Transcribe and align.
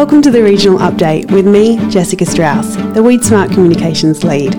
Welcome 0.00 0.22
to 0.22 0.30
the 0.30 0.42
Regional 0.42 0.78
Update 0.78 1.30
with 1.30 1.46
me, 1.46 1.76
Jessica 1.90 2.24
Strauss, 2.24 2.74
the 2.94 3.02
Weed 3.02 3.22
Smart 3.22 3.50
Communications 3.50 4.24
lead. 4.24 4.56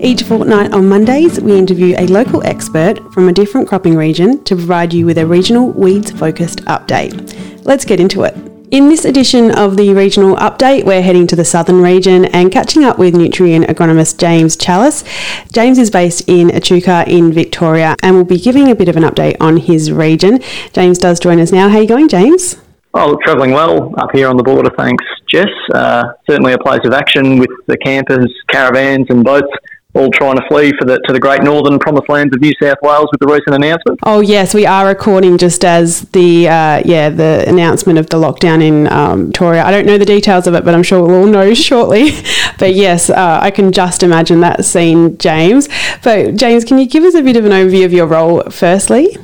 Each 0.00 0.22
fortnight 0.22 0.72
on 0.72 0.88
Mondays, 0.88 1.40
we 1.40 1.58
interview 1.58 1.96
a 1.98 2.06
local 2.06 2.40
expert 2.46 3.12
from 3.12 3.28
a 3.28 3.32
different 3.32 3.66
cropping 3.66 3.96
region 3.96 4.44
to 4.44 4.54
provide 4.54 4.94
you 4.94 5.04
with 5.04 5.18
a 5.18 5.26
regional 5.26 5.72
weeds 5.72 6.12
focused 6.12 6.64
update. 6.66 7.64
Let's 7.64 7.84
get 7.84 7.98
into 7.98 8.22
it. 8.22 8.36
In 8.70 8.88
this 8.88 9.04
edition 9.04 9.50
of 9.50 9.76
the 9.76 9.92
regional 9.92 10.36
update, 10.36 10.84
we're 10.84 11.02
heading 11.02 11.26
to 11.26 11.36
the 11.36 11.44
southern 11.44 11.82
region 11.82 12.26
and 12.26 12.52
catching 12.52 12.84
up 12.84 12.96
with 12.96 13.14
Nutrien 13.14 13.64
agronomist 13.64 14.18
James 14.18 14.56
Challis. 14.56 15.02
James 15.50 15.80
is 15.80 15.90
based 15.90 16.22
in 16.28 16.52
Echuca 16.52 17.04
in 17.08 17.32
Victoria 17.32 17.96
and 18.04 18.14
will 18.14 18.24
be 18.24 18.38
giving 18.38 18.70
a 18.70 18.76
bit 18.76 18.88
of 18.88 18.96
an 18.96 19.02
update 19.02 19.36
on 19.40 19.56
his 19.56 19.90
region. 19.90 20.38
James 20.72 20.98
does 20.98 21.18
join 21.18 21.40
us 21.40 21.50
now. 21.50 21.68
How 21.68 21.78
are 21.78 21.82
you 21.82 21.88
going, 21.88 22.06
James? 22.06 22.56
Oh, 22.98 23.18
travelling 23.22 23.50
well 23.50 23.92
up 23.98 24.08
here 24.14 24.26
on 24.26 24.38
the 24.38 24.42
border, 24.42 24.70
thanks, 24.70 25.04
Jess. 25.28 25.50
Uh, 25.74 26.14
certainly 26.26 26.54
a 26.54 26.58
place 26.58 26.80
of 26.84 26.94
action 26.94 27.38
with 27.38 27.50
the 27.66 27.76
campers, 27.76 28.32
caravans, 28.48 29.06
and 29.10 29.22
boats 29.22 29.52
all 29.96 30.10
trying 30.10 30.36
to 30.36 30.46
flee 30.48 30.72
for 30.78 30.86
the 30.86 30.98
to 31.06 31.12
the 31.12 31.20
great 31.20 31.42
northern 31.42 31.78
promised 31.78 32.08
lands 32.08 32.34
of 32.34 32.40
New 32.40 32.52
South 32.60 32.78
Wales 32.82 33.08
with 33.12 33.20
the 33.20 33.26
recent 33.26 33.54
announcement. 33.54 33.98
Oh 34.02 34.20
yes, 34.20 34.54
we 34.54 34.64
are 34.64 34.86
recording 34.86 35.36
just 35.36 35.62
as 35.62 36.02
the 36.10 36.48
uh, 36.48 36.82
yeah 36.86 37.10
the 37.10 37.44
announcement 37.46 37.98
of 37.98 38.08
the 38.08 38.16
lockdown 38.16 38.62
in 38.62 38.90
um, 38.92 39.26
Victoria. 39.26 39.64
I 39.64 39.70
don't 39.70 39.84
know 39.84 39.98
the 39.98 40.06
details 40.06 40.46
of 40.46 40.54
it, 40.54 40.64
but 40.64 40.74
I'm 40.74 40.82
sure 40.82 41.02
we'll 41.02 41.20
all 41.20 41.26
know 41.26 41.52
shortly. 41.68 42.12
but 42.58 42.74
yes, 42.74 43.10
uh, 43.10 43.40
I 43.42 43.50
can 43.50 43.72
just 43.72 44.02
imagine 44.02 44.40
that 44.40 44.64
scene, 44.64 45.18
James. 45.18 45.68
But 46.02 46.36
James, 46.36 46.64
can 46.64 46.78
you 46.78 46.86
give 46.86 47.04
us 47.04 47.14
a 47.14 47.22
bit 47.22 47.36
of 47.36 47.44
an 47.44 47.52
overview 47.52 47.84
of 47.84 47.92
your 47.92 48.06
role, 48.06 48.42
firstly? 48.50 49.18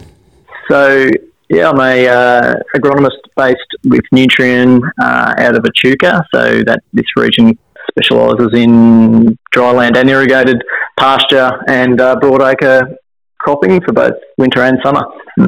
So 0.68 1.10
yeah, 1.52 1.68
I'm 1.68 1.80
a 1.80 2.08
uh, 2.08 2.54
agronomist 2.74 3.20
based 3.36 3.58
with 3.84 4.00
Nutrien 4.12 4.80
uh, 5.02 5.34
out 5.36 5.54
of 5.54 5.66
Echuca. 5.66 6.24
So 6.34 6.62
that 6.62 6.80
this 6.94 7.04
region 7.14 7.58
specialises 7.90 8.54
in 8.54 9.36
dryland 9.54 9.98
and 9.98 10.08
irrigated 10.08 10.62
pasture 10.98 11.62
and 11.68 12.00
uh, 12.00 12.16
broadacre 12.16 12.94
cropping 13.38 13.82
for 13.82 13.92
both 13.92 14.14
winter 14.38 14.62
and 14.62 14.78
summer. 14.82 15.04
Hmm. 15.36 15.46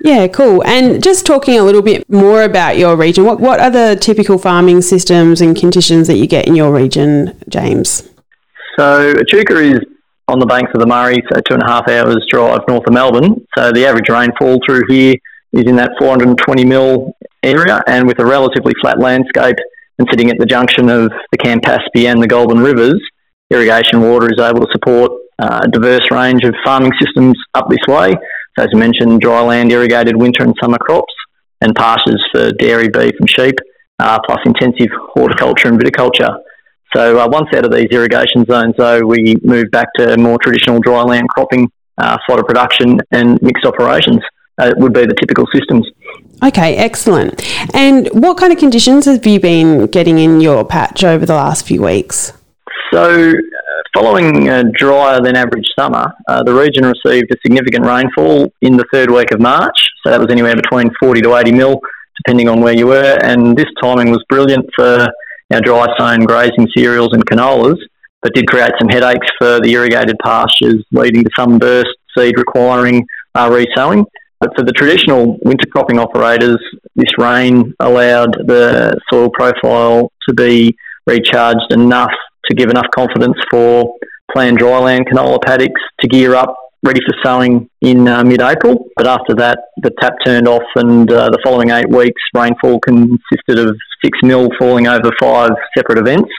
Yeah, 0.00 0.28
cool. 0.28 0.64
And 0.64 1.02
just 1.02 1.26
talking 1.26 1.58
a 1.58 1.62
little 1.62 1.82
bit 1.82 2.08
more 2.08 2.42
about 2.42 2.78
your 2.78 2.96
region, 2.96 3.26
what, 3.26 3.38
what 3.38 3.60
are 3.60 3.70
the 3.70 3.98
typical 4.00 4.38
farming 4.38 4.80
systems 4.80 5.42
and 5.42 5.54
conditions 5.54 6.06
that 6.06 6.16
you 6.16 6.26
get 6.26 6.46
in 6.46 6.54
your 6.54 6.72
region, 6.72 7.38
James? 7.50 8.08
So, 8.78 9.14
Echuca 9.18 9.58
is 9.58 9.80
on 10.28 10.38
the 10.38 10.46
banks 10.46 10.70
of 10.74 10.80
the 10.80 10.86
Murray, 10.86 11.22
so 11.32 11.40
two 11.40 11.54
and 11.54 11.62
a 11.62 11.66
half 11.66 11.88
hours 11.88 12.24
drive 12.30 12.60
north 12.68 12.86
of 12.86 12.92
Melbourne. 12.92 13.46
So, 13.56 13.72
the 13.72 13.86
average 13.86 14.08
rainfall 14.08 14.60
through 14.66 14.82
here 14.88 15.14
is 15.52 15.64
in 15.66 15.76
that 15.76 15.92
420 15.98 16.64
mil 16.64 17.12
area, 17.42 17.80
and 17.86 18.06
with 18.06 18.18
a 18.20 18.26
relatively 18.26 18.74
flat 18.80 18.98
landscape, 18.98 19.56
and 19.98 20.06
sitting 20.10 20.30
at 20.30 20.38
the 20.38 20.46
junction 20.46 20.88
of 20.88 21.10
the 21.32 21.38
Campaspe 21.38 22.06
and 22.06 22.22
the 22.22 22.26
Goulburn 22.26 22.60
rivers, 22.60 23.00
irrigation 23.50 24.00
water 24.00 24.26
is 24.26 24.40
able 24.40 24.60
to 24.60 24.72
support 24.72 25.12
uh, 25.38 25.60
a 25.64 25.68
diverse 25.68 26.10
range 26.10 26.44
of 26.44 26.54
farming 26.64 26.92
systems 27.00 27.36
up 27.54 27.68
this 27.68 27.84
way. 27.88 28.12
So 28.56 28.64
as 28.64 28.68
I 28.74 28.78
mentioned, 28.78 29.20
dry 29.20 29.40
land 29.40 29.72
irrigated 29.72 30.16
winter 30.16 30.44
and 30.44 30.54
summer 30.60 30.78
crops 30.78 31.14
and 31.60 31.74
pastures 31.74 32.22
for 32.32 32.52
dairy, 32.52 32.88
beef 32.88 33.14
and 33.18 33.28
sheep, 33.28 33.54
uh, 33.98 34.18
plus 34.24 34.38
intensive 34.44 34.90
horticulture 35.14 35.68
and 35.68 35.80
viticulture. 35.80 36.38
So 36.94 37.18
uh, 37.18 37.28
once 37.28 37.48
out 37.54 37.64
of 37.64 37.72
these 37.72 37.88
irrigation 37.90 38.44
zones, 38.46 38.74
though, 38.78 39.00
we 39.00 39.36
move 39.42 39.70
back 39.70 39.88
to 39.98 40.16
more 40.16 40.38
traditional 40.42 40.80
dry 40.80 41.02
land 41.02 41.28
cropping, 41.28 41.70
uh, 41.98 42.16
fodder 42.26 42.42
production 42.42 43.00
and 43.10 43.40
mixed 43.42 43.64
operations. 43.64 44.20
Uh, 44.60 44.72
would 44.78 44.92
be 44.92 45.02
the 45.02 45.14
typical 45.14 45.46
systems. 45.54 45.88
Okay, 46.42 46.74
excellent. 46.74 47.40
And 47.76 48.08
what 48.08 48.38
kind 48.38 48.52
of 48.52 48.58
conditions 48.58 49.04
have 49.04 49.24
you 49.24 49.38
been 49.38 49.86
getting 49.86 50.18
in 50.18 50.40
your 50.40 50.64
patch 50.64 51.04
over 51.04 51.24
the 51.24 51.34
last 51.34 51.64
few 51.64 51.80
weeks? 51.80 52.32
So, 52.92 53.30
uh, 53.30 53.34
following 53.94 54.48
a 54.48 54.64
drier 54.64 55.20
than 55.20 55.36
average 55.36 55.66
summer, 55.78 56.12
uh, 56.26 56.42
the 56.42 56.52
region 56.52 56.84
received 56.84 57.30
a 57.30 57.36
significant 57.42 57.86
rainfall 57.86 58.52
in 58.62 58.76
the 58.76 58.84
third 58.92 59.12
week 59.12 59.30
of 59.30 59.40
March. 59.40 59.78
So, 60.04 60.10
that 60.10 60.18
was 60.18 60.28
anywhere 60.30 60.56
between 60.56 60.90
40 61.00 61.20
to 61.20 61.36
80 61.36 61.52
mil, 61.52 61.80
depending 62.24 62.48
on 62.48 62.60
where 62.60 62.74
you 62.76 62.88
were. 62.88 63.16
And 63.22 63.56
this 63.56 63.68
timing 63.80 64.10
was 64.10 64.24
brilliant 64.28 64.66
for 64.74 65.06
our 65.52 65.60
dry 65.60 65.86
sown 65.98 66.24
grazing 66.24 66.68
cereals 66.76 67.10
and 67.12 67.24
canolas, 67.26 67.78
but 68.22 68.34
did 68.34 68.46
create 68.48 68.72
some 68.78 68.88
headaches 68.88 69.26
for 69.38 69.60
the 69.60 69.72
irrigated 69.72 70.16
pastures, 70.24 70.84
leading 70.92 71.24
to 71.24 71.30
some 71.36 71.58
burst 71.58 71.94
seed 72.16 72.36
requiring 72.36 73.06
uh, 73.34 73.48
resowing. 73.48 74.04
But 74.40 74.50
for 74.56 74.64
the 74.64 74.72
traditional 74.72 75.38
winter 75.42 75.66
cropping 75.70 75.98
operators, 75.98 76.58
this 76.94 77.18
rain 77.18 77.74
allowed 77.80 78.34
the 78.46 78.98
soil 79.10 79.30
profile 79.30 80.12
to 80.28 80.34
be 80.34 80.76
recharged 81.06 81.72
enough 81.72 82.12
to 82.44 82.54
give 82.54 82.70
enough 82.70 82.86
confidence 82.94 83.36
for 83.50 83.94
planned 84.32 84.58
dryland 84.58 85.08
canola 85.08 85.38
paddocks 85.42 85.80
to 86.00 86.08
gear 86.08 86.34
up 86.34 86.54
ready 86.82 87.00
for 87.00 87.14
sowing 87.24 87.68
in 87.80 88.06
uh, 88.06 88.22
mid-April. 88.24 88.86
But 88.96 89.06
after 89.06 89.34
that, 89.36 89.58
the 89.82 89.90
tap 90.00 90.14
turned 90.24 90.48
off, 90.48 90.62
and 90.76 91.10
uh, 91.10 91.30
the 91.30 91.38
following 91.44 91.70
eight 91.70 91.88
weeks, 91.88 92.20
rainfall 92.34 92.80
consisted 92.80 93.58
of 93.58 93.76
six 94.04 94.18
mil 94.22 94.48
falling 94.58 94.86
over 94.86 95.10
five 95.20 95.50
separate 95.76 95.98
events. 95.98 96.30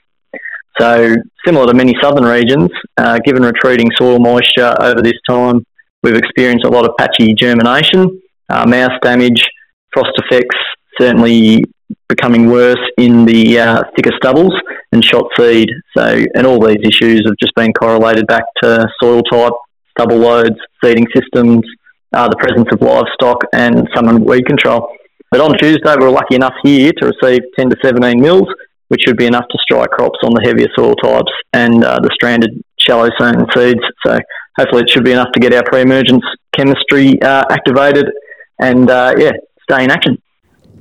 So, 0.79 1.13
similar 1.45 1.67
to 1.67 1.73
many 1.73 1.93
southern 2.01 2.23
regions, 2.23 2.69
uh, 2.97 3.19
given 3.25 3.43
retreating 3.43 3.89
soil 3.97 4.19
moisture 4.19 4.73
over 4.79 5.01
this 5.01 5.19
time, 5.29 5.65
We've 6.01 6.15
experienced 6.15 6.65
a 6.65 6.69
lot 6.69 6.85
of 6.85 6.95
patchy 6.97 7.33
germination, 7.33 8.21
uh, 8.49 8.65
mouse 8.65 8.97
damage, 9.01 9.45
frost 9.93 10.11
effects 10.15 10.55
certainly 10.99 11.63
becoming 12.07 12.49
worse 12.49 12.79
in 12.97 13.25
the 13.25 13.59
uh, 13.59 13.83
thicker 13.95 14.11
stubbles 14.17 14.53
and 14.91 15.03
shot 15.03 15.25
seed. 15.37 15.69
So, 15.97 16.23
and 16.33 16.47
all 16.47 16.65
these 16.65 16.79
issues 16.83 17.23
have 17.25 17.35
just 17.39 17.53
been 17.55 17.73
correlated 17.73 18.27
back 18.27 18.43
to 18.63 18.87
soil 19.01 19.21
type, 19.23 19.53
stubble 19.99 20.17
loads, 20.17 20.55
seeding 20.83 21.05
systems, 21.13 21.63
uh, 22.13 22.27
the 22.29 22.35
presence 22.37 22.67
of 22.71 22.81
livestock, 22.81 23.43
and 23.53 23.87
some 23.93 24.23
weed 24.23 24.45
control. 24.45 24.87
But 25.31 25.41
on 25.41 25.57
Tuesday, 25.57 25.95
we 25.97 26.05
were 26.05 26.11
lucky 26.11 26.35
enough 26.35 26.55
here 26.63 26.91
to 26.97 27.11
receive 27.11 27.41
10 27.57 27.69
to 27.69 27.75
17 27.83 28.19
mils, 28.19 28.47
which 28.87 29.03
would 29.07 29.17
be 29.17 29.27
enough 29.27 29.45
to 29.49 29.57
strike 29.61 29.89
crops 29.91 30.19
on 30.23 30.33
the 30.33 30.41
heavier 30.43 30.67
soil 30.75 30.95
types 30.95 31.31
and 31.53 31.83
uh, 31.83 31.99
the 31.99 32.09
stranded 32.13 32.49
shallow 32.79 33.09
sown 33.19 33.45
seeds. 33.53 33.81
So 34.05 34.17
hopefully 34.57 34.83
it 34.83 34.89
should 34.89 35.03
be 35.03 35.11
enough 35.11 35.31
to 35.33 35.39
get 35.39 35.53
our 35.53 35.63
pre-emergence 35.63 36.23
chemistry 36.55 37.21
uh, 37.21 37.43
activated 37.51 38.09
and 38.59 38.89
uh, 38.89 39.13
yeah, 39.17 39.33
stay 39.69 39.83
in 39.83 39.91
action. 39.91 40.17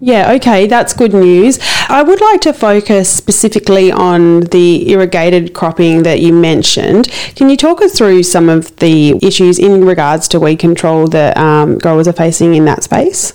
Yeah, 0.01 0.33
okay, 0.35 0.67
that's 0.67 0.93
good 0.93 1.13
news. 1.13 1.59
I 1.89 2.03
would 2.03 2.21
like 2.21 2.41
to 2.43 2.53
focus 2.53 3.11
specifically 3.11 3.91
on 3.91 4.41
the 4.41 4.91
irrigated 4.91 5.55
cropping 5.55 6.05
that 6.05 6.21
you 6.21 6.33
mentioned. 6.33 7.09
Can 7.35 7.51
you 7.51 7.57
talk 7.57 7.83
us 7.83 7.99
through 7.99 8.23
some 8.23 8.49
of 8.49 8.77
the 8.77 9.19
issues 9.23 9.59
in 9.59 9.85
regards 9.85 10.29
to 10.29 10.41
weed 10.41 10.59
control 10.59 11.09
that 11.09 11.37
um, 11.37 11.79
growers 11.79 12.07
are 12.07 12.13
facing 12.13 12.55
in 12.55 12.65
that 12.67 12.85
space? 12.85 13.35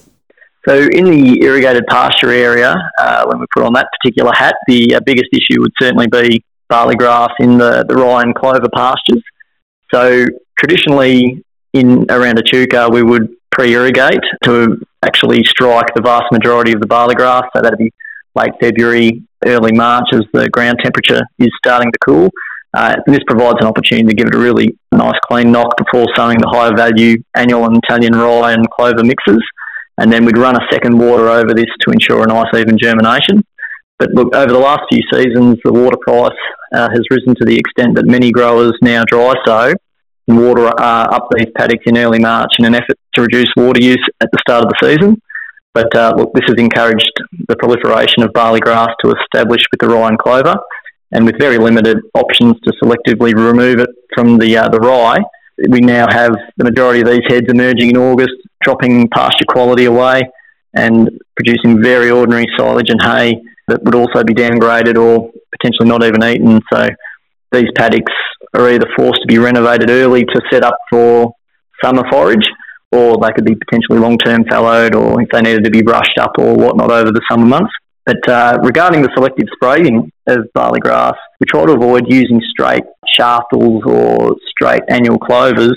So, 0.67 0.87
in 0.93 1.03
the 1.05 1.41
irrigated 1.41 1.85
pasture 1.87 2.31
area, 2.31 2.73
uh, 2.97 3.25
when 3.25 3.39
we 3.39 3.45
put 3.53 3.63
on 3.63 3.73
that 3.73 3.89
particular 3.99 4.31
hat, 4.33 4.55
the 4.67 4.95
uh, 4.95 4.99
biggest 5.05 5.29
issue 5.33 5.59
would 5.59 5.73
certainly 5.77 6.07
be 6.07 6.45
barley 6.69 6.95
grass 6.95 7.29
in 7.39 7.57
the, 7.57 7.85
the 7.87 7.95
rye 7.95 8.21
and 8.21 8.33
clover 8.33 8.69
pastures. 8.73 9.21
So 9.93 10.25
traditionally 10.57 11.43
in 11.73 12.05
around 12.09 12.39
Echuca, 12.39 12.89
we 12.89 13.03
would 13.03 13.29
pre-irrigate 13.53 14.23
to 14.43 14.83
actually 15.03 15.43
strike 15.45 15.93
the 15.95 16.01
vast 16.01 16.25
majority 16.31 16.73
of 16.73 16.81
the 16.81 16.87
barley 16.87 17.15
grass. 17.15 17.43
So 17.55 17.61
that'd 17.61 17.77
be 17.77 17.93
late 18.35 18.53
February, 18.59 19.23
early 19.45 19.71
March 19.71 20.07
as 20.13 20.23
the 20.33 20.49
ground 20.49 20.79
temperature 20.83 21.21
is 21.39 21.49
starting 21.57 21.91
to 21.91 21.97
cool. 22.03 22.29
Uh, 22.73 22.95
this 23.05 23.19
provides 23.27 23.57
an 23.61 23.67
opportunity 23.67 24.07
to 24.07 24.15
give 24.15 24.27
it 24.27 24.35
a 24.35 24.39
really 24.39 24.75
nice 24.91 25.19
clean 25.29 25.51
knock 25.51 25.77
before 25.77 26.07
sowing 26.15 26.39
the 26.39 26.49
higher 26.49 26.75
value 26.75 27.17
annual 27.35 27.65
and 27.65 27.79
Italian 27.83 28.13
rye 28.13 28.53
and 28.53 28.67
clover 28.71 29.03
mixes. 29.03 29.43
And 29.99 30.11
then 30.11 30.25
we'd 30.25 30.39
run 30.39 30.55
a 30.55 30.67
second 30.71 30.97
water 30.97 31.29
over 31.29 31.53
this 31.53 31.69
to 31.81 31.91
ensure 31.91 32.23
a 32.23 32.27
nice 32.27 32.51
even 32.55 32.79
germination. 32.81 33.43
But 33.99 34.09
look, 34.11 34.33
over 34.35 34.51
the 34.51 34.59
last 34.59 34.81
few 34.91 35.01
seasons, 35.13 35.59
the 35.63 35.71
water 35.71 35.97
price 36.01 36.31
uh, 36.73 36.89
has 36.89 37.01
risen 37.11 37.35
to 37.35 37.45
the 37.45 37.55
extent 37.55 37.95
that 37.95 38.07
many 38.07 38.31
growers 38.31 38.73
now 38.81 39.03
dry 39.07 39.35
sow 39.45 39.73
water 40.27 40.67
uh, 40.67 41.07
up 41.11 41.27
these 41.35 41.47
paddocks 41.55 41.83
in 41.85 41.97
early 41.97 42.19
March 42.19 42.51
in 42.59 42.65
an 42.65 42.75
effort 42.75 42.97
to 43.15 43.21
reduce 43.21 43.51
water 43.55 43.81
use 43.81 44.03
at 44.21 44.29
the 44.31 44.39
start 44.39 44.63
of 44.63 44.69
the 44.69 44.87
season. 44.87 45.21
But 45.73 45.95
uh, 45.95 46.13
look, 46.15 46.33
this 46.33 46.43
has 46.47 46.57
encouraged 46.57 47.11
the 47.47 47.55
proliferation 47.55 48.23
of 48.23 48.31
barley 48.33 48.59
grass 48.59 48.89
to 49.03 49.13
establish 49.13 49.63
with 49.71 49.79
the 49.79 49.87
rye 49.87 50.09
and 50.09 50.19
clover, 50.19 50.55
and 51.11 51.25
with 51.25 51.39
very 51.39 51.57
limited 51.57 51.97
options 52.13 52.55
to 52.61 52.73
selectively 52.83 53.33
remove 53.33 53.79
it 53.79 53.89
from 54.13 54.37
the 54.37 54.57
uh, 54.57 54.69
the 54.69 54.79
rye. 54.79 55.23
We 55.69 55.81
now 55.81 56.07
have 56.09 56.35
the 56.57 56.63
majority 56.63 57.01
of 57.01 57.07
these 57.07 57.25
heads 57.27 57.47
emerging 57.49 57.91
in 57.91 57.97
August, 57.97 58.33
dropping 58.61 59.09
pasture 59.09 59.45
quality 59.47 59.85
away 59.85 60.21
and 60.73 61.09
producing 61.35 61.81
very 61.81 62.09
ordinary 62.09 62.47
silage 62.57 62.89
and 62.89 62.99
hay 63.03 63.39
that 63.67 63.83
would 63.83 63.95
also 63.95 64.23
be 64.23 64.33
downgraded 64.33 64.97
or 64.97 65.31
potentially 65.51 65.87
not 65.87 66.03
even 66.03 66.23
eaten. 66.23 66.59
So 66.71 66.87
these 67.53 67.69
paddocks 67.75 68.11
are 68.53 68.69
either 68.69 68.87
forced 68.95 69.21
to 69.21 69.27
be 69.27 69.37
renovated 69.37 69.89
early 69.89 70.23
to 70.25 70.41
set 70.51 70.63
up 70.63 70.77
for 70.89 71.33
summer 71.83 72.03
forage, 72.11 72.45
or 72.91 73.17
they 73.17 73.31
could 73.33 73.45
be 73.45 73.55
potentially 73.55 73.99
long 73.99 74.17
term 74.17 74.43
fallowed, 74.49 74.95
or 74.95 75.21
if 75.21 75.29
they 75.29 75.41
needed 75.41 75.63
to 75.63 75.71
be 75.71 75.81
brushed 75.81 76.17
up 76.19 76.31
or 76.37 76.55
whatnot 76.55 76.91
over 76.91 77.11
the 77.11 77.21
summer 77.29 77.45
months. 77.45 77.73
But 78.05 78.27
uh, 78.27 78.57
regarding 78.61 79.01
the 79.01 79.09
selective 79.15 79.47
spraying 79.53 80.11
of 80.27 80.39
barley 80.53 80.81
grass, 80.81 81.15
we 81.39 81.45
try 81.47 81.65
to 81.65 81.71
avoid 81.71 82.05
using 82.07 82.41
straight 82.49 82.83
shaftals 83.17 83.83
or 83.85 84.35
straight 84.49 84.83
annual 84.89 85.17
clovers 85.17 85.75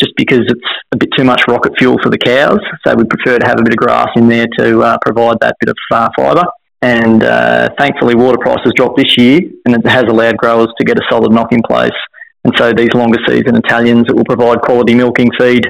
just 0.00 0.12
because 0.16 0.40
it's 0.46 0.70
a 0.92 0.96
bit 0.96 1.08
too 1.16 1.24
much 1.24 1.42
rocket 1.48 1.72
fuel 1.78 1.96
for 2.02 2.10
the 2.10 2.18
cows. 2.18 2.60
So 2.86 2.94
we 2.94 3.04
prefer 3.04 3.38
to 3.38 3.46
have 3.46 3.60
a 3.60 3.62
bit 3.62 3.74
of 3.74 3.78
grass 3.78 4.08
in 4.16 4.28
there 4.28 4.46
to 4.58 4.82
uh, 4.82 4.98
provide 5.04 5.38
that 5.40 5.56
bit 5.60 5.70
of 5.70 5.76
uh, 5.92 6.08
fibre. 6.16 6.44
And 6.80 7.24
uh, 7.24 7.70
thankfully, 7.78 8.14
water 8.14 8.38
prices 8.38 8.72
dropped 8.76 8.98
this 8.98 9.16
year, 9.18 9.40
and 9.64 9.74
it 9.74 9.86
has 9.86 10.04
allowed 10.04 10.36
growers 10.36 10.68
to 10.78 10.84
get 10.84 10.96
a 10.96 11.02
solid 11.10 11.32
knock 11.32 11.52
in 11.52 11.60
place. 11.68 11.90
And 12.44 12.54
so 12.56 12.72
these 12.72 12.92
longer 12.94 13.18
season 13.26 13.56
Italians 13.56 14.06
will 14.12 14.24
provide 14.24 14.60
quality 14.62 14.94
milking 14.94 15.30
feed 15.38 15.64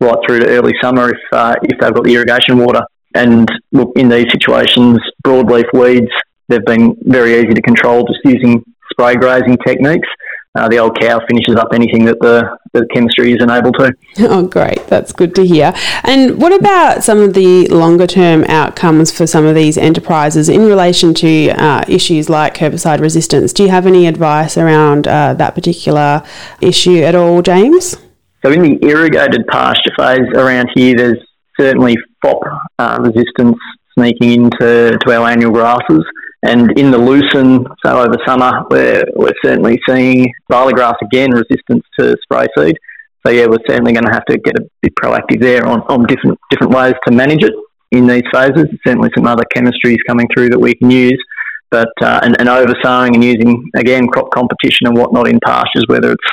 right 0.00 0.16
through 0.26 0.40
to 0.40 0.48
early 0.48 0.74
summer 0.82 1.10
if 1.10 1.20
uh, 1.32 1.54
if 1.62 1.78
they've 1.80 1.94
got 1.94 2.04
the 2.04 2.14
irrigation 2.14 2.58
water. 2.58 2.82
And 3.14 3.48
look, 3.72 3.92
in 3.96 4.08
these 4.08 4.26
situations, 4.30 4.98
broadleaf 5.24 5.64
weeds 5.72 6.12
they've 6.50 6.64
been 6.66 6.96
very 7.02 7.36
easy 7.36 7.54
to 7.54 7.62
control 7.62 8.04
just 8.04 8.18
using 8.24 8.62
spray 8.90 9.14
grazing 9.14 9.56
techniques 9.66 10.08
uh, 10.56 10.68
the 10.68 10.78
old 10.78 10.98
cow 10.98 11.20
finishes 11.28 11.54
up 11.54 11.68
anything 11.72 12.04
that 12.04 12.18
the, 12.20 12.56
the 12.72 12.84
chemistry 12.92 13.32
isn't 13.32 13.50
able 13.50 13.72
to. 13.72 13.92
Oh, 14.30 14.46
great. 14.46 14.86
That's 14.86 15.12
good 15.12 15.34
to 15.36 15.46
hear. 15.46 15.72
And 16.04 16.40
what 16.40 16.52
about 16.52 17.02
some 17.04 17.18
of 17.18 17.34
the 17.34 17.68
longer 17.68 18.06
term 18.06 18.44
outcomes 18.44 19.10
for 19.10 19.26
some 19.26 19.46
of 19.46 19.54
these 19.54 19.78
enterprises 19.78 20.48
in 20.48 20.66
relation 20.66 21.14
to 21.14 21.50
uh, 21.50 21.84
issues 21.88 22.28
like 22.28 22.56
herbicide 22.56 23.00
resistance? 23.00 23.52
Do 23.52 23.62
you 23.62 23.70
have 23.70 23.86
any 23.86 24.06
advice 24.06 24.56
around 24.58 25.06
uh, 25.08 25.34
that 25.34 25.54
particular 25.54 26.22
issue 26.60 27.02
at 27.02 27.14
all, 27.14 27.42
James? 27.42 27.96
So, 28.44 28.50
in 28.50 28.62
the 28.62 28.78
irrigated 28.82 29.46
pasture 29.48 29.92
phase 29.98 30.28
around 30.34 30.70
here, 30.74 30.96
there's 30.96 31.18
certainly 31.58 31.96
FOP 32.24 32.40
uh, 32.78 32.98
resistance 33.00 33.58
sneaking 33.94 34.44
into 34.44 34.98
to 34.98 35.12
our 35.12 35.28
annual 35.28 35.52
grasses. 35.52 36.04
And 36.42 36.78
in 36.78 36.90
the 36.90 36.98
lucerne, 36.98 37.66
so 37.84 37.98
over 38.00 38.16
summer, 38.26 38.64
we're, 38.70 39.04
we're 39.14 39.32
certainly 39.44 39.78
seeing 39.86 40.32
barley 40.48 40.72
grass 40.72 40.94
again 41.02 41.30
resistance 41.32 41.84
to 41.98 42.16
spray 42.22 42.46
seed. 42.56 42.78
So 43.26 43.30
yeah, 43.30 43.46
we're 43.46 43.58
certainly 43.68 43.92
going 43.92 44.06
to 44.06 44.12
have 44.12 44.24
to 44.26 44.38
get 44.38 44.58
a 44.58 44.66
bit 44.80 44.94
proactive 44.94 45.40
there 45.40 45.66
on, 45.66 45.82
on 45.82 46.06
different 46.06 46.38
different 46.50 46.72
ways 46.72 46.94
to 47.06 47.12
manage 47.12 47.44
it 47.44 47.52
in 47.90 48.06
these 48.06 48.22
phases. 48.32 48.54
There's 48.54 48.80
certainly 48.86 49.10
some 49.14 49.26
other 49.26 49.44
chemistries 49.54 49.98
coming 50.06 50.26
through 50.34 50.48
that 50.50 50.58
we 50.58 50.74
can 50.74 50.90
use, 50.90 51.22
but 51.70 51.90
uh, 52.00 52.20
and, 52.22 52.40
and 52.40 52.48
over 52.48 52.74
sowing 52.82 53.14
and 53.14 53.22
using 53.22 53.70
again 53.76 54.08
crop 54.08 54.30
competition 54.30 54.86
and 54.86 54.96
whatnot 54.96 55.28
in 55.28 55.38
pastures, 55.44 55.84
whether 55.88 56.12
it's 56.12 56.26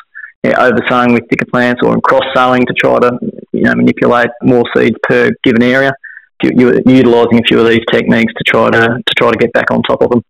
yeah, 0.43 0.63
over 0.63 0.79
sowing 0.87 1.13
with 1.13 1.23
thicker 1.29 1.49
plants 1.51 1.81
or 1.83 1.93
in 1.93 1.99
cross 1.99 2.23
sowing 2.33 2.65
to 2.65 2.73
try 2.73 2.99
to 2.99 3.19
you 3.51 3.63
know 3.63 3.75
manipulate 3.75 4.29
more 4.41 4.63
seeds 4.73 4.95
per 5.03 5.29
given 5.43 5.63
area 5.63 5.91
you're 6.43 6.79
utilising 6.85 7.39
a 7.39 7.43
few 7.43 7.59
of 7.59 7.67
these 7.67 7.83
techniques 7.91 8.33
to 8.33 8.43
try 8.45 8.69
to 8.69 8.79
to 8.79 9.13
try 9.17 9.31
to 9.31 9.37
get 9.37 9.53
back 9.53 9.71
on 9.71 9.81
top 9.83 10.01
of 10.01 10.09
them. 10.09 10.23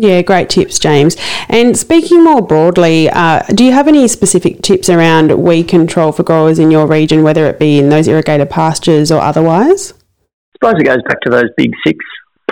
Yeah, 0.00 0.22
great 0.22 0.48
tips, 0.48 0.78
James. 0.78 1.14
And 1.50 1.76
speaking 1.76 2.24
more 2.24 2.40
broadly, 2.40 3.10
uh, 3.10 3.42
do 3.54 3.62
you 3.64 3.72
have 3.72 3.86
any 3.86 4.08
specific 4.08 4.62
tips 4.62 4.88
around 4.88 5.42
weed 5.42 5.68
control 5.68 6.10
for 6.10 6.22
growers 6.22 6.58
in 6.58 6.70
your 6.70 6.86
region, 6.86 7.22
whether 7.22 7.44
it 7.44 7.58
be 7.58 7.78
in 7.78 7.90
those 7.90 8.08
irrigated 8.08 8.48
pastures 8.48 9.12
or 9.12 9.20
otherwise? 9.20 9.92
I 9.92 10.68
suppose 10.68 10.80
it 10.80 10.84
goes 10.84 11.02
back 11.06 11.20
to 11.20 11.30
those 11.30 11.50
big 11.58 11.72
six 11.86 12.02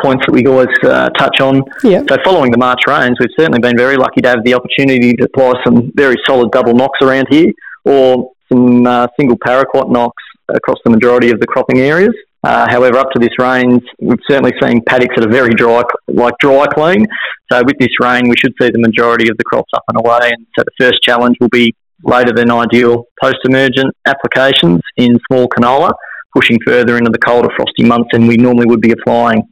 points 0.03 0.27
that 0.27 0.33
we 0.33 0.47
always 0.47 0.69
uh, 0.83 1.09
touch 1.11 1.41
on. 1.41 1.63
Yeah. 1.83 2.03
So, 2.07 2.19
following 2.23 2.51
the 2.51 2.59
March 2.59 2.81
rains, 2.87 3.17
we've 3.19 3.31
certainly 3.39 3.61
been 3.61 3.79
very 3.79 3.97
lucky 3.97 4.21
to 4.21 4.29
have 4.29 4.45
the 4.45 4.53
opportunity 4.53 5.15
to 5.15 5.25
apply 5.25 5.55
some 5.65 5.91
very 5.95 6.17
solid 6.27 6.51
double 6.51 6.75
knocks 6.75 6.99
around 7.01 7.29
here, 7.31 7.51
or 7.87 8.31
some 8.53 8.87
uh, 8.87 9.07
single 9.19 9.39
paraquat 9.39 9.91
knocks 9.91 10.23
across 10.51 10.79
the 10.85 10.91
majority 10.91 11.31
of 11.31 11.41
the 11.41 11.47
cropping 11.47 11.79
areas. 11.79 12.15
Uh, 12.49 12.67
however, 12.71 12.97
up 12.97 13.11
to 13.11 13.19
this 13.19 13.37
rain, 13.39 13.79
we've 14.01 14.25
certainly 14.27 14.55
seen 14.63 14.81
paddocks 14.87 15.15
that 15.15 15.27
are 15.27 15.31
very 15.31 15.53
dry, 15.53 15.83
like 16.09 16.33
dry 16.41 16.65
clean. 16.73 17.05
So 17.53 17.63
with 17.63 17.77
this 17.79 17.91
rain, 18.01 18.27
we 18.27 18.37
should 18.39 18.55
see 18.59 18.71
the 18.71 18.79
majority 18.79 19.29
of 19.29 19.37
the 19.37 19.45
crops 19.45 19.71
up 19.75 19.85
and 19.89 19.99
away. 19.99 20.31
And 20.33 20.47
so 20.59 20.65
the 20.65 20.73
first 20.81 21.03
challenge 21.03 21.37
will 21.43 21.51
be 21.51 21.75
later 22.05 22.33
than 22.33 22.51
ideal 22.51 23.05
post-emergent 23.23 23.95
applications 24.07 24.81
in 24.97 25.19
small 25.31 25.47
canola, 25.49 25.93
pushing 26.35 26.59
further 26.67 26.97
into 26.97 27.11
the 27.11 27.19
colder, 27.19 27.51
frosty 27.55 27.85
months 27.85 28.09
than 28.13 28.27
we 28.27 28.39
normally 28.39 28.65
would 28.65 28.81
be 28.81 28.93
applying. 28.93 29.43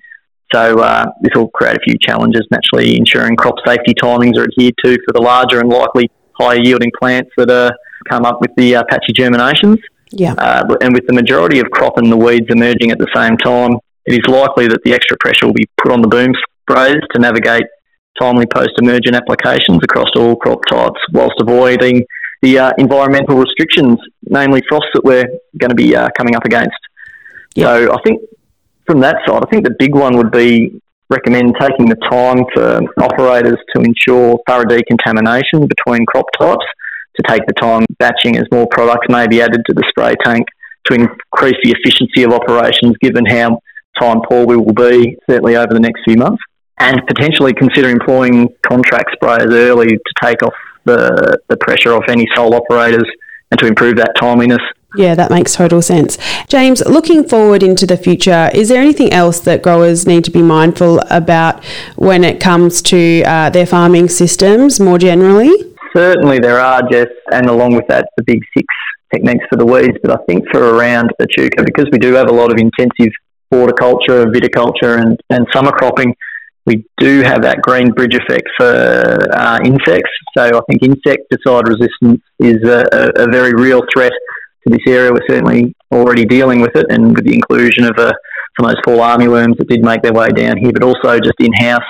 So 0.55 0.79
uh, 0.79 1.05
this 1.21 1.33
will 1.35 1.49
create 1.49 1.77
a 1.77 1.81
few 1.85 1.97
challenges, 2.01 2.47
naturally 2.51 2.97
ensuring 2.97 3.37
crop 3.37 3.57
safety 3.67 3.93
timings 3.93 4.39
are 4.39 4.45
adhered 4.45 4.75
to 4.87 4.97
for 5.05 5.13
the 5.13 5.21
larger 5.21 5.61
and 5.61 5.69
likely 5.69 6.11
higher 6.41 6.63
yielding 6.63 6.93
plants 6.99 7.31
that 7.37 7.51
uh, 7.51 7.73
come 8.09 8.25
up 8.25 8.41
with 8.41 8.53
the 8.57 8.77
uh, 8.77 8.85
patchy 8.89 9.13
germinations. 9.13 9.77
Yeah. 10.17 10.35
Uh, 10.39 10.65
and 10.81 10.95
with 10.95 11.07
the 11.07 11.13
majority 11.13 11.61
of 11.61 11.71
crop 11.71 11.99
and 11.99 12.11
the 12.11 12.17
weeds 12.17 12.47
emerging 12.49 12.91
at 12.91 12.99
the 12.99 13.09
same 13.15 13.37
time, 13.37 13.79
it 14.07 14.15
is 14.15 14.27
likely 14.29 14.69
that 14.69 14.83
the 14.85 14.93
extra 14.93 15.17
pressure 15.19 15.47
will 15.47 15.53
be 15.53 15.69
put 15.83 15.93
on 15.93 16.01
the 16.01 16.09
boom 16.09 16.33
sprays 16.63 16.97
to 17.13 17.21
navigate 17.21 17.65
timely 18.19 18.47
post-emergent 18.47 19.15
applications 19.15 19.81
across 19.83 20.09
all 20.17 20.37
crop 20.37 20.61
types 20.67 21.01
whilst 21.13 21.35
avoiding 21.41 22.05
the 22.43 22.59
uh, 22.59 22.73
environmental 22.79 23.37
restrictions, 23.37 23.99
namely 24.23 24.63
frost 24.69 24.87
that 24.95 25.05
we're 25.05 25.27
going 25.59 25.71
to 25.71 25.75
be 25.75 25.95
uh, 25.95 26.09
coming 26.17 26.35
up 26.35 26.45
against. 26.45 26.77
Yeah. 27.55 27.67
So 27.67 27.93
I 27.93 28.03
think 28.05 28.23
from 28.87 29.01
that 29.01 29.17
side, 29.27 29.43
I 29.43 29.51
think 29.51 29.65
the 29.65 29.75
big 29.79 29.95
one 29.95 30.17
would 30.17 30.31
be 30.31 30.81
recommend 31.09 31.55
taking 31.61 31.89
the 31.89 31.97
time 32.11 32.45
for 32.53 32.81
operators 33.03 33.59
to 33.75 33.83
ensure 33.83 34.39
thorough 34.49 34.65
decontamination 34.65 35.67
between 35.67 36.05
crop 36.07 36.27
types 36.39 36.65
to 37.17 37.23
take 37.29 37.47
the 37.47 37.55
time 37.55 37.85
batching 37.99 38.37
as 38.37 38.45
more 38.51 38.67
products 38.71 39.07
may 39.09 39.27
be 39.27 39.41
added 39.41 39.63
to 39.67 39.75
the 39.75 39.85
spray 39.89 40.15
tank 40.25 40.47
to 40.87 40.95
increase 40.95 41.57
the 41.63 41.75
efficiency 41.77 42.23
of 42.23 42.33
operations 42.33 42.95
given 43.01 43.25
how 43.27 43.61
time 43.99 44.21
poor 44.29 44.47
we 44.47 44.57
will 44.57 44.75
be, 44.75 45.17
certainly 45.29 45.57
over 45.57 45.73
the 45.73 45.81
next 45.81 46.03
few 46.05 46.17
months. 46.17 46.43
And 46.79 47.01
potentially 47.07 47.55
consider 47.55 47.89
employing 47.89 48.49
contract 48.67 49.17
sprayers 49.17 49.51
early 49.51 49.87
to 49.89 50.13
take 50.23 50.43
off 50.43 50.53
the, 50.85 51.39
the 51.49 51.57
pressure 51.57 51.93
off 51.95 52.05
any 52.09 52.27
sole 52.35 52.55
operators 52.55 53.09
and 53.51 53.59
to 53.61 53.67
improve 53.67 53.97
that 53.97 54.13
timeliness. 54.19 54.61
Yeah, 54.95 55.15
that 55.15 55.31
makes 55.31 55.55
total 55.55 55.83
sense. 55.83 56.19
James, 56.49 56.83
looking 56.87 57.27
forward 57.27 57.63
into 57.63 57.87
the 57.87 57.97
future, 57.97 58.51
is 58.55 58.69
there 58.69 58.81
anything 58.81 59.13
else 59.13 59.41
that 59.41 59.63
growers 59.63 60.07
need 60.07 60.25
to 60.25 60.31
be 60.31 60.43
mindful 60.43 61.01
about 61.11 61.63
when 61.97 62.25
it 62.25 62.41
comes 62.41 62.81
to 62.83 63.23
uh, 63.25 63.51
their 63.51 63.67
farming 63.67 64.09
systems 64.09 64.81
more 64.81 64.99
generally? 64.99 65.53
Certainly 65.97 66.39
there 66.39 66.61
are, 66.61 66.83
Jess, 66.91 67.09
and 67.33 67.47
along 67.47 67.75
with 67.75 67.87
that, 67.89 68.09
the 68.17 68.25
big 68.25 68.41
six 68.57 68.67
techniques 69.13 69.45
for 69.49 69.57
the 69.57 69.67
weeds. 69.67 69.97
But 70.03 70.13
I 70.13 70.25
think 70.29 70.45
for 70.53 70.75
around 70.75 71.11
Echuca, 71.21 71.65
because 71.65 71.87
we 71.91 71.99
do 71.99 72.13
have 72.15 72.29
a 72.29 72.33
lot 72.33 72.53
of 72.53 72.59
intensive 72.59 73.13
horticulture, 73.51 74.27
viticulture, 74.27 75.01
and, 75.01 75.19
and 75.31 75.47
summer 75.53 75.73
cropping, 75.73 76.15
we 76.67 76.85
do 76.99 77.23
have 77.23 77.43
that 77.43 77.63
green 77.63 77.91
bridge 77.93 78.15
effect 78.15 78.49
for 78.59 78.67
uh, 79.33 79.59
insects. 79.65 80.11
So 80.37 80.43
I 80.43 80.61
think 80.69 80.83
insecticide 80.83 81.69
resistance 81.69 82.21
is 82.41 82.69
a, 82.69 82.85
a, 82.93 83.25
a, 83.25 83.31
very 83.31 83.55
real 83.55 83.83
threat 83.95 84.11
to 84.11 84.71
this 84.71 84.81
area. 84.89 85.13
We're 85.13 85.29
certainly 85.29 85.77
already 85.93 86.25
dealing 86.25 86.61
with 86.61 86.75
it, 86.75 86.87
and 86.91 87.15
with 87.15 87.25
the 87.25 87.35
inclusion 87.35 87.85
of 87.85 87.97
uh, 87.97 88.13
some 88.59 88.67
of 88.67 88.75
those 88.75 88.83
fall 88.85 88.99
armyworms 88.99 89.59
that 89.59 89.69
did 89.69 89.83
make 89.85 90.03
their 90.03 90.13
way 90.13 90.29
down 90.29 90.57
here, 90.57 90.73
but 90.73 90.83
also 90.83 91.21
just 91.21 91.39
in-house 91.39 91.87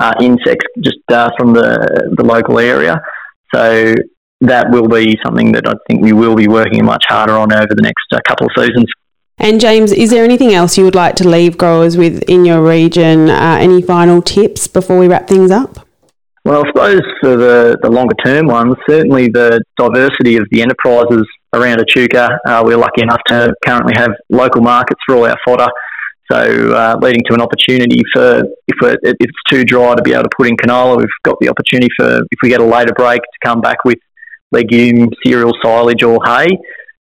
uh, 0.00 0.12
insects 0.20 0.66
just 0.80 0.98
uh, 1.10 1.30
from 1.38 1.54
the 1.54 2.12
the 2.16 2.24
local 2.24 2.58
area. 2.58 3.00
So 3.54 3.94
that 4.42 4.70
will 4.70 4.88
be 4.88 5.18
something 5.24 5.52
that 5.52 5.66
I 5.66 5.74
think 5.88 6.02
we 6.02 6.12
will 6.12 6.36
be 6.36 6.48
working 6.48 6.84
much 6.84 7.04
harder 7.08 7.32
on 7.32 7.52
over 7.52 7.74
the 7.74 7.82
next 7.82 8.04
uh, 8.12 8.18
couple 8.26 8.46
of 8.46 8.52
seasons. 8.56 8.86
And 9.38 9.60
James, 9.60 9.92
is 9.92 10.10
there 10.10 10.24
anything 10.24 10.54
else 10.54 10.78
you 10.78 10.84
would 10.84 10.94
like 10.94 11.14
to 11.16 11.28
leave 11.28 11.58
growers 11.58 11.96
with 11.96 12.22
in 12.22 12.44
your 12.44 12.66
region? 12.66 13.28
Uh, 13.28 13.58
any 13.60 13.82
final 13.82 14.22
tips 14.22 14.66
before 14.66 14.98
we 14.98 15.08
wrap 15.08 15.28
things 15.28 15.50
up? 15.50 15.86
Well, 16.44 16.64
I 16.64 16.68
suppose 16.68 17.00
for 17.20 17.36
the, 17.36 17.76
the 17.82 17.90
longer 17.90 18.14
term 18.24 18.46
ones, 18.46 18.76
certainly 18.88 19.28
the 19.28 19.62
diversity 19.76 20.36
of 20.36 20.46
the 20.50 20.62
enterprises 20.62 21.26
around 21.52 21.80
Echuca. 21.80 22.38
Uh, 22.46 22.62
we're 22.64 22.76
lucky 22.76 23.02
enough 23.02 23.20
to 23.28 23.52
currently 23.64 23.94
have 23.96 24.12
local 24.30 24.62
markets 24.62 25.00
for 25.06 25.16
all 25.16 25.26
our 25.26 25.36
fodder 25.44 25.68
so, 26.30 26.72
uh, 26.74 26.98
leading 27.00 27.22
to 27.28 27.34
an 27.34 27.40
opportunity 27.40 28.02
for 28.12 28.42
if, 28.66 28.76
it's 29.02 29.38
too 29.50 29.64
dry 29.64 29.94
to 29.94 30.02
be 30.02 30.12
able 30.12 30.24
to 30.24 30.30
put 30.36 30.48
in 30.48 30.56
canola, 30.56 30.96
we've 30.96 31.08
got 31.22 31.36
the 31.40 31.48
opportunity 31.48 31.88
for 31.96 32.18
if 32.18 32.38
we 32.42 32.48
get 32.48 32.60
a 32.60 32.64
later 32.64 32.92
break 32.96 33.20
to 33.20 33.38
come 33.44 33.60
back 33.60 33.84
with 33.84 33.98
legume, 34.50 35.08
cereal, 35.24 35.52
silage, 35.62 36.02
or 36.02 36.20
hay. 36.26 36.48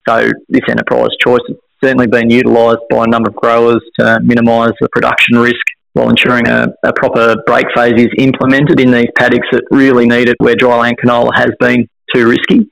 So, 0.08 0.30
this 0.48 0.62
enterprise 0.68 1.10
choice 1.24 1.40
has 1.48 1.56
certainly 1.82 2.06
been 2.06 2.30
utilised 2.30 2.82
by 2.90 3.04
a 3.04 3.08
number 3.08 3.28
of 3.28 3.36
growers 3.36 3.80
to 3.98 4.20
minimise 4.22 4.72
the 4.80 4.88
production 4.90 5.38
risk 5.38 5.56
while 5.94 6.10
ensuring 6.10 6.46
a, 6.46 6.68
a, 6.84 6.92
proper 6.92 7.34
break 7.46 7.66
phase 7.74 7.94
is 7.96 8.08
implemented 8.18 8.78
in 8.78 8.92
these 8.92 9.08
paddocks 9.16 9.48
that 9.50 9.64
really 9.72 10.06
need 10.06 10.28
it 10.28 10.36
where 10.38 10.54
dryland 10.54 10.94
canola 11.02 11.30
has 11.34 11.50
been 11.58 11.88
too 12.14 12.28
risky. 12.28 12.68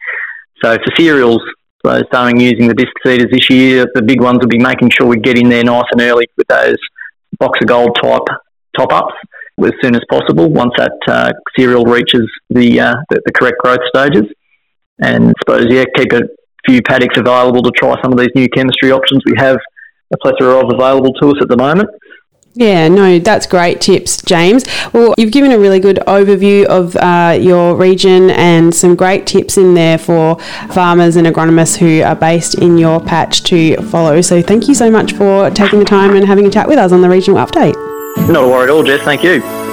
So, 0.63 0.75
for 0.77 0.97
cereals, 0.97 1.43
so 1.87 2.03
starting 2.09 2.41
using 2.41 2.69
the 2.69 2.75
disc 2.75 2.93
seeders 3.05 3.31
this 3.31 3.49
year, 3.49 3.87
the 3.95 4.03
big 4.03 4.21
ones 4.21 4.39
will 4.41 4.49
be 4.49 4.59
making 4.59 4.91
sure 4.91 5.07
we 5.07 5.19
get 5.19 5.39
in 5.39 5.49
there 5.49 5.65
nice 5.65 5.85
and 5.93 6.01
early 6.01 6.27
with 6.37 6.49
those 6.49 6.77
Boxer 7.39 7.65
Gold 7.65 7.97
type 8.03 8.23
top 8.77 8.93
ups 8.93 9.15
as 9.65 9.73
soon 9.83 9.95
as 9.95 10.03
possible 10.11 10.51
once 10.51 10.73
that 10.77 10.99
uh, 11.09 11.33
cereal 11.59 11.85
reaches 11.85 12.29
the, 12.51 12.81
uh, 12.81 12.95
the, 13.11 13.23
the 13.25 13.33
correct 13.33 13.57
growth 13.63 13.81
stages. 13.95 14.25
And 14.99 15.31
I 15.31 15.33
suppose 15.41 15.67
yeah, 15.71 15.85
keep 15.97 16.13
a 16.13 16.23
few 16.67 16.83
paddocks 16.83 17.17
available 17.17 17.63
to 17.63 17.71
try 17.71 17.95
some 18.03 18.13
of 18.13 18.19
these 18.19 18.31
new 18.35 18.49
chemistry 18.49 18.91
options 18.93 19.23
we 19.25 19.35
have 19.39 19.59
a 20.13 20.17
plethora 20.19 20.65
of 20.65 20.73
available 20.73 21.13
to 21.15 21.29
us 21.29 21.37
at 21.41 21.49
the 21.49 21.57
moment. 21.57 21.89
Yeah, 22.59 22.89
no, 22.89 23.19
that's 23.19 23.47
great 23.47 23.83
tips, 23.83 24.23
James. 24.23 24.65
Well, 24.95 25.15
you've 25.19 25.31
given 25.31 25.53
a 25.53 25.59
really 25.59 25.79
good 25.79 25.99
overview 26.07 26.65
of 26.65 26.97
uh, 26.97 27.37
your 27.39 27.77
region 27.77 28.31
and 28.31 28.75
some 28.75 28.97
great 28.97 29.27
tips 29.27 29.59
in 29.59 29.75
there 29.75 29.99
for 29.99 30.41
farmers 30.71 31.17
and 31.17 31.27
agronomists 31.27 31.77
who 31.77 32.03
are 32.03 32.17
based 32.17 32.55
in 32.55 32.79
your 32.79 32.99
patch 32.99 33.43
to 33.45 33.77
follow. 33.89 34.23
So, 34.23 34.41
thank 34.41 34.69
you 34.69 34.75
so 34.75 34.91
much 34.91 35.13
for 35.13 35.51
taking 35.51 35.81
the 35.81 35.85
time 35.85 36.17
and 36.17 36.27
having 36.27 36.47
a 36.47 36.51
chat 36.51 36.67
with 36.67 36.79
us 36.79 36.93
on 36.93 37.03
the 37.03 37.11
regional 37.11 37.45
update. 37.45 37.75
Not 38.29 38.45
a 38.45 38.49
worry 38.49 38.65
at 38.65 38.71
all, 38.71 38.83
Jess. 38.83 39.03
Thank 39.03 39.23
you. 39.23 39.66